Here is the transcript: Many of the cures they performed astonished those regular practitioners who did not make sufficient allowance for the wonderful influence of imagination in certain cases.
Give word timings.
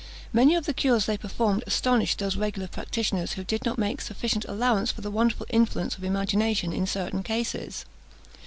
Many 0.33 0.55
of 0.55 0.65
the 0.65 0.73
cures 0.73 1.05
they 1.05 1.15
performed 1.15 1.63
astonished 1.67 2.17
those 2.17 2.35
regular 2.35 2.67
practitioners 2.67 3.33
who 3.33 3.43
did 3.43 3.63
not 3.67 3.77
make 3.77 4.01
sufficient 4.01 4.45
allowance 4.45 4.91
for 4.91 5.01
the 5.01 5.11
wonderful 5.11 5.45
influence 5.51 5.95
of 5.95 6.03
imagination 6.03 6.73
in 6.73 6.87
certain 6.87 7.21
cases. 7.21 7.85